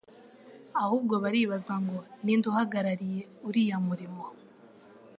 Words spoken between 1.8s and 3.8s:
ngo: Ninde uhagarariye uriya